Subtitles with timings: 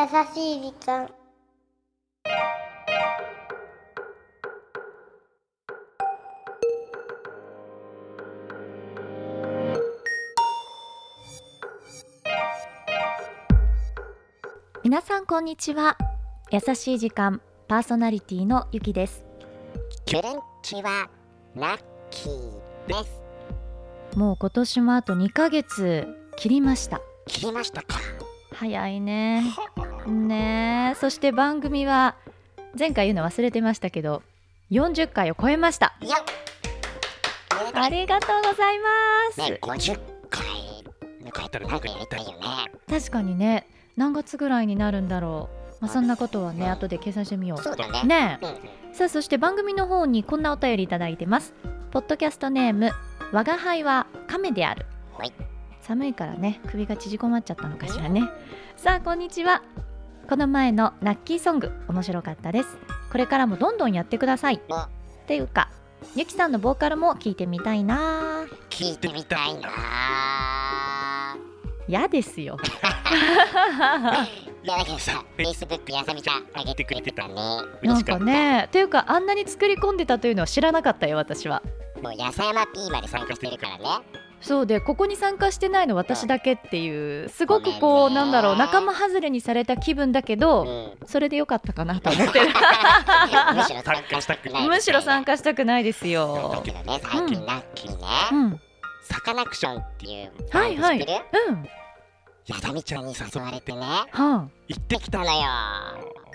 [0.00, 1.10] 優しい時間。
[14.82, 15.98] 皆さんこんにちは。
[16.50, 19.22] 優しい時間パーソナリティのゆきです。
[20.06, 21.10] キュレンチは
[21.54, 24.16] ラッキーです。
[24.16, 26.06] もう今年もあと2ヶ月
[26.36, 27.02] 切りました。
[27.26, 27.98] 切りましたか。
[28.54, 29.44] 早いね
[30.06, 30.94] ねえ。
[30.94, 32.16] そして番組は
[32.78, 34.22] 前回言うの忘れてましたけど
[34.70, 35.94] 40回を超えました。
[37.74, 38.88] ありがとうございま
[39.32, 40.46] す、ね50回
[41.32, 42.38] 超えたらなんかやりたいよね。
[42.88, 45.48] 確かにね何月ぐらいになるんだろ
[45.80, 48.00] う、まあ、そんなことはね後で計算してみよそうだね。
[48.02, 48.40] うね
[48.92, 51.54] さあそして番組の方にこんなお便りいただいてます。
[51.90, 52.90] ポッドキャストネーム
[53.32, 54.86] 我が輩は亀である。
[55.16, 55.32] はい。
[55.82, 58.28] 寒いからね首が縮こまっちゃったのかしらね。
[58.76, 59.62] さあこんにちは
[60.30, 62.78] この前のラッキーソング面白かったです。
[63.10, 64.60] これからもどんどんやってください。
[64.68, 64.88] おっ
[65.26, 65.72] ていうか
[66.14, 68.46] ゆきさんのボーカルも聞いてみたいな。
[68.68, 71.36] 聞いてみたいな。
[71.88, 72.56] 嫌ですよ。
[74.62, 77.34] いやだけどさ Facebook やさみちゃんあげてくれてたね。
[77.82, 81.60] なんかねっていうかあんなに作り込んでたというのは知らなかったよ私は。
[82.00, 83.84] もうやさやま P まで参加してるからね
[84.40, 90.92] そうでここに参加してないの私だけっていうすごくこうなんだろう仲間外れにされた気分だけうどん。
[91.06, 92.46] それでよかったかなと思ってる。
[93.54, 98.60] むしろ参加したくないむしろ参加したくないですだよけどね最近ラッキーね、うん。
[99.02, 100.98] サカナクションっていうはいはい。
[101.00, 101.20] バンド知ってる？
[101.48, 101.68] うん
[102.46, 103.72] やさみちゃんに誘われて。
[103.72, 104.48] ねはあ。
[104.68, 105.30] 行ってきたのよ。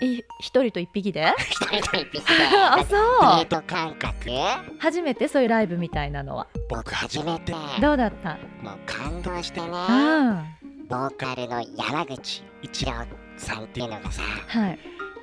[0.00, 1.32] い一人と一匹で？
[1.38, 2.20] 一人と一匹で。
[2.56, 3.20] あデそう。
[3.20, 4.30] ート感覚？
[4.78, 6.46] 初めてそういうライブみたいなのは。
[6.68, 7.54] 僕初めて。
[7.80, 8.36] どうだった？
[8.62, 9.66] もう感動してね。
[9.66, 10.46] うん。
[10.88, 12.92] ボーカルの山口一郎
[13.36, 14.78] さんっていうのがさはい。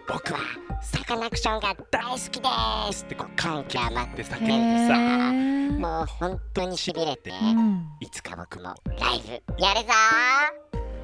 [0.08, 0.40] 僕は
[0.82, 5.80] サカナクションが大好きですってこう感極まって叫んへでさー。
[5.80, 7.88] もう本当にしびれて、うん。
[8.02, 9.88] いつか僕もライブやるぞ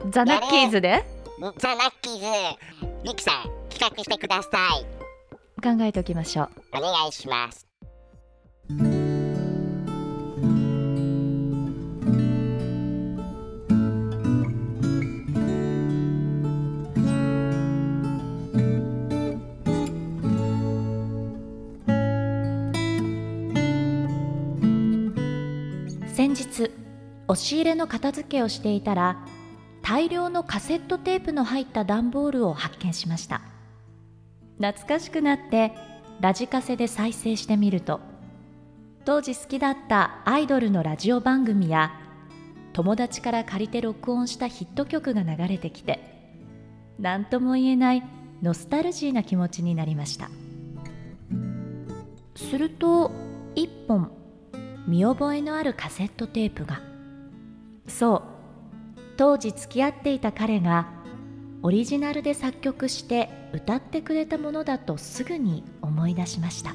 [0.08, 1.04] ザ・ナッキーズで？
[1.40, 2.26] ーザ・ナッキーズ。
[3.04, 4.86] ミキさん企画してください。
[5.62, 6.50] 考えておきましょう。
[6.78, 7.68] お願いします。
[26.14, 26.72] 先日
[27.28, 29.18] 押し入れの片付けをしていたら
[29.90, 33.42] 大量のカセットテープの入った段ボールを発見しました。
[34.60, 35.74] 懐かしくなって
[36.20, 38.00] ラジカセで再生してみると
[39.04, 41.92] 当時好きだったアイドルのラジオ番組や
[42.72, 46.00] 友達から借りて録音したヒット曲が流れてきて
[47.00, 48.04] 何とも言えない
[48.44, 50.30] ノスタルジーな気持ちになりました。
[52.36, 53.10] すると
[53.56, 54.12] 一本
[54.86, 56.80] 見覚えのあるカセットテープが
[57.88, 58.29] そう
[59.20, 60.88] 当時付き合っていた彼が
[61.62, 66.74] オリジナルで作曲して歌ってくれたものだとすぐに思い出しました。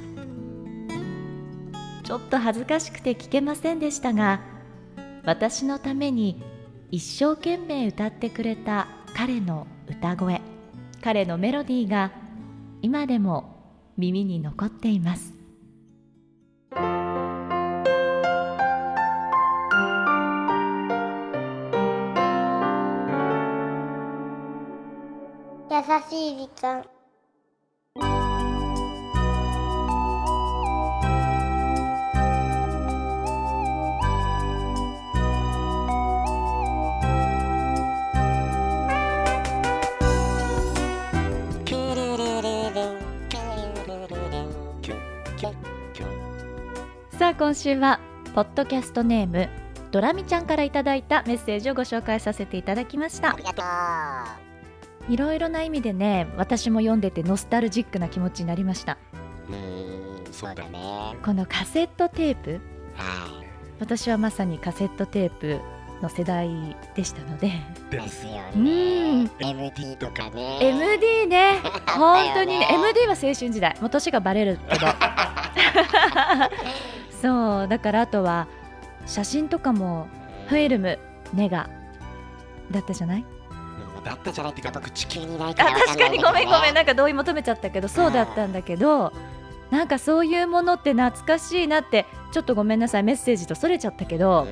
[2.03, 4.43] ちょっと恥ずかしくて聞けませんでしたが
[5.25, 6.43] 私のために
[6.91, 10.43] 一生懸命歌ってくれた彼の歌声
[11.00, 12.12] 彼のメロディーが
[12.82, 15.44] 今でも耳に残っています。
[25.71, 25.79] 優
[26.11, 26.85] しい時間。
[47.19, 48.00] さあ今週は
[48.35, 49.49] ポッドキャストネーム
[49.91, 53.31] ドラミちゃんからいただいたメッセージをご紹介させていただきました。
[53.31, 53.62] ありがと
[54.41, 54.44] う
[55.09, 58.99] いろいろな意味でね私も読んでてノスタルジックな気持ちになりました。
[59.49, 60.79] うーんそうだね。
[60.79, 62.53] はこのカセットテープ。
[62.53, 62.61] い。
[63.81, 65.61] 私はまさにカセットテープ
[66.03, 66.49] の世代
[66.95, 67.53] でしたので。
[67.91, 70.59] ですようねん MD とかね。
[70.61, 71.59] MD ね。
[71.89, 72.69] 本当にね。
[72.73, 73.77] MD は青春時代。
[73.81, 74.87] もう年がバレるけど。
[77.21, 77.69] そう。
[77.69, 78.47] だからあとは
[79.07, 80.07] 写真とかも
[80.49, 80.99] フィルム
[81.35, 81.69] ネガ
[82.71, 83.21] だったじゃない？
[83.21, 83.27] うん
[84.05, 86.75] だったじゃないっていうか僕地球にないあから確かにごめんごめん。
[86.75, 89.12] なんか同意求めちゃったけどそうだったんだけど
[89.71, 94.47] なんかそういうものって懐かしいなってちょっとごめんなさいメッセージとそれちゃったけど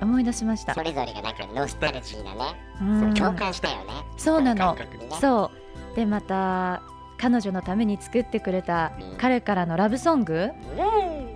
[0.00, 0.74] 思い出しました。
[0.74, 3.14] それぞれがなんかノスタルジーなね、うん。
[3.14, 3.92] 共感したよね。
[4.18, 4.74] そうなの。
[4.74, 4.86] ね。
[5.20, 5.50] そ
[5.92, 5.96] う。
[5.96, 6.82] でまた
[7.18, 9.16] 彼女のために作ってくれたうん。
[9.16, 10.50] 彼からのラブソング？
[10.76, 11.26] うん。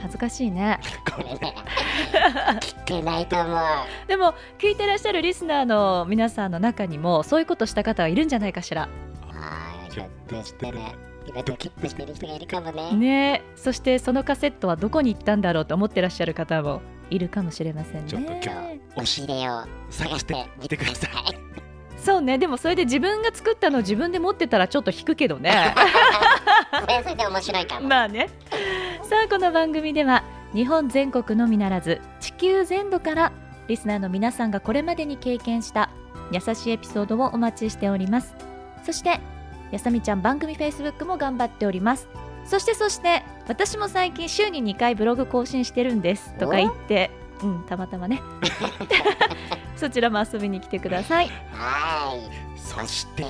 [0.00, 0.78] 恥ずかしいね。
[1.10, 1.54] これね
[2.88, 3.58] 聞けないと思う
[4.08, 8.88] でも聞いてらっしゃるリスナーの皆さんの中にもそういうことした方はいるんじゃないかしら
[9.30, 10.80] ああひょっとしたら
[11.26, 16.80] 今ドキッとしてる人がいるかもねねそしてそのカセットはどこに行ったんだろうと思ってらっしゃる方も
[17.10, 18.48] いるかもしれませんねちょっと今日
[18.94, 21.10] 押し入れを探してみてください
[21.98, 25.74] そうねでもそれで自分が作ったのを自分で持ってたらちょっと引くけどね
[27.02, 28.30] それで面白いかも、まあね
[29.02, 30.24] さあこの番組では
[30.54, 32.00] 日本全国のみならず
[32.38, 33.32] 球全土から
[33.66, 35.90] リスナーの皆さんがこれまでに経験した
[36.32, 38.34] 優しいエピソードをお待ちしております。
[38.84, 39.20] そして
[39.70, 42.08] やさみちゃん番組 Facebook も頑張っております。
[42.44, 46.32] そしてそして私も最近週に2回ブログ更新してるんです。
[46.38, 47.10] とか言って
[47.42, 48.22] うんたまたまね。
[49.76, 51.28] そちらも遊びに来てください。
[51.52, 52.58] はーい。
[52.58, 53.24] そして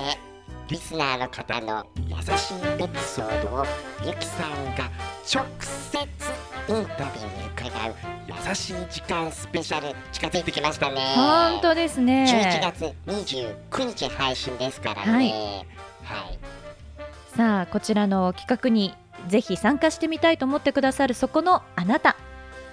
[0.69, 3.65] リスナーの方の優しいエピソードを
[4.05, 4.89] ゆきさんが
[5.33, 6.07] 直接
[6.71, 7.93] インタビューに伺う
[8.27, 11.01] 優しい時間スペシャル近づいてきましたね。
[11.15, 12.25] 本当ですね。
[12.25, 15.11] 11月29日配信ですからね。
[15.11, 15.27] はい。
[15.27, 16.39] はい。
[17.35, 18.93] さあこちらの企画に
[19.27, 22.15] ぜひ参加してみたいと思ってくださるそこのあなた。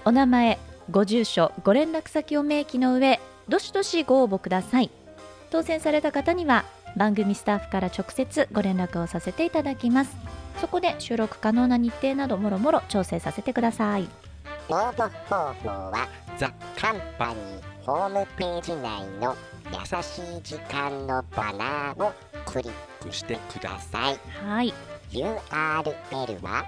[0.04, 0.58] お名前
[0.90, 4.90] ご住所ご連絡先を明記の上どしどしご応募ください。
[5.50, 6.64] 当選された方には
[6.96, 10.16] 番組スタッフから直接ご連絡をさせていただきます。
[10.60, 14.08] そこで収録可能な日程などもろもろ調整させてください
[14.68, 17.38] 応募方法はザ・カンパニー
[17.84, 19.34] ホームページ内の
[19.72, 22.12] 優しい時間のバナーを
[22.44, 24.18] クリックしてください。
[24.44, 24.74] はい。
[25.12, 26.66] URL は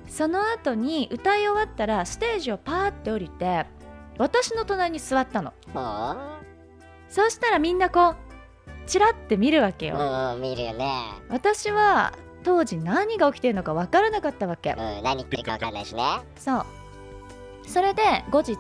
[0.08, 3.66] その後に歌い終わったらステージをパーって降りて
[4.18, 5.54] 私の隣に座ったの。
[5.76, 6.40] あ
[7.08, 8.16] そうしたらみんなこう
[8.90, 9.96] チラって見るわけよ。
[9.98, 11.04] うんうん見るよね。
[11.30, 14.72] 私は当時何が起きてるのか分からなかったわけ。
[14.72, 16.04] うん何言ってるかわかんないしね。
[16.38, 16.66] そう。
[17.68, 18.58] それで後日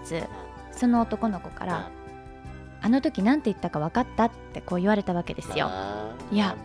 [0.71, 1.89] その男の子から
[2.81, 5.69] 「あの時何て言ったか分かった?」ってこう言われたわけですよ。
[6.31, 6.35] うん。
[6.35, 6.55] いや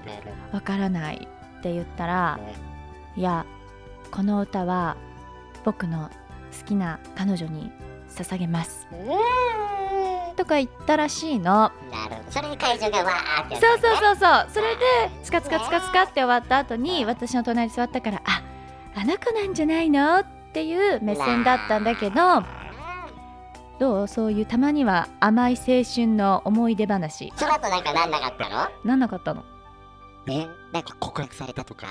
[0.53, 1.27] 分からない
[1.59, 2.55] って言ったらね
[3.17, 3.47] 「いや
[4.11, 4.97] この歌は
[5.65, 6.11] 僕の
[6.61, 7.73] 好きな彼女に
[8.11, 8.87] 捧げます。
[8.93, 8.97] う」
[10.37, 11.45] とか言ったらしいの。
[11.45, 11.71] んな
[12.11, 14.83] るそれで会場がわーってそうそうそうそうそれで
[15.23, 18.43] スカスカスカスカって終わった後に私の隣に座ったから「あ
[18.97, 22.43] あの子なんじゃないの?」っていう目線だったんだけど
[23.79, 29.45] どうそういうたまには甘い青春の思い出話その後なんかなんなかったのなんなかったの
[30.27, 31.87] ねなんか告白されたとか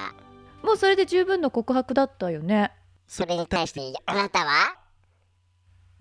[0.61, 2.71] もうそれで十分の告白だったよね
[3.07, 4.75] それに対してあなたは